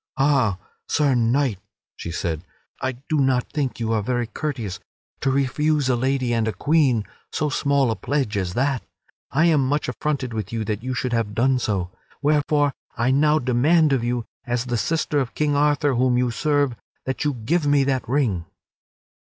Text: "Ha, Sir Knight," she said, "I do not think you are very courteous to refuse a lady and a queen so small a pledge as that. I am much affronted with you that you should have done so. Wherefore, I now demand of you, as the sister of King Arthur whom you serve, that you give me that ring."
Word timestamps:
"Ha, 0.17 0.57
Sir 0.87 1.13
Knight," 1.13 1.59
she 1.95 2.09
said, 2.09 2.43
"I 2.81 2.93
do 3.07 3.19
not 3.19 3.51
think 3.51 3.79
you 3.79 3.91
are 3.93 4.01
very 4.01 4.25
courteous 4.25 4.79
to 5.19 5.29
refuse 5.29 5.89
a 5.89 5.95
lady 5.95 6.33
and 6.33 6.47
a 6.47 6.53
queen 6.53 7.05
so 7.31 7.49
small 7.49 7.91
a 7.91 7.95
pledge 7.95 8.35
as 8.35 8.55
that. 8.55 8.81
I 9.29 9.45
am 9.45 9.63
much 9.69 9.87
affronted 9.87 10.33
with 10.33 10.51
you 10.51 10.65
that 10.65 10.81
you 10.81 10.95
should 10.95 11.13
have 11.13 11.35
done 11.35 11.59
so. 11.59 11.91
Wherefore, 12.19 12.73
I 12.97 13.11
now 13.11 13.37
demand 13.37 13.93
of 13.93 14.03
you, 14.03 14.25
as 14.43 14.65
the 14.65 14.75
sister 14.77 15.19
of 15.19 15.35
King 15.35 15.55
Arthur 15.55 15.93
whom 15.93 16.17
you 16.17 16.31
serve, 16.31 16.75
that 17.05 17.23
you 17.23 17.35
give 17.35 17.67
me 17.67 17.83
that 17.83 18.09
ring." 18.09 18.45